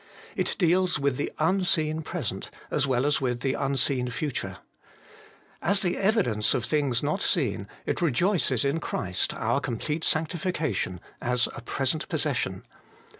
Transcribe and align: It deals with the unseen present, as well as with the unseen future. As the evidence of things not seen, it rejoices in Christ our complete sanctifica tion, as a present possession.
It 0.35 0.55
deals 0.57 0.97
with 0.97 1.17
the 1.17 1.31
unseen 1.37 2.01
present, 2.01 2.49
as 2.71 2.87
well 2.87 3.05
as 3.05 3.21
with 3.21 3.41
the 3.41 3.53
unseen 3.53 4.09
future. 4.09 4.57
As 5.61 5.81
the 5.83 5.95
evidence 5.95 6.55
of 6.55 6.65
things 6.65 7.03
not 7.03 7.21
seen, 7.21 7.67
it 7.85 8.01
rejoices 8.01 8.65
in 8.65 8.79
Christ 8.79 9.31
our 9.35 9.61
complete 9.61 10.01
sanctifica 10.01 10.73
tion, 10.73 11.01
as 11.21 11.47
a 11.55 11.61
present 11.61 12.09
possession. 12.09 12.65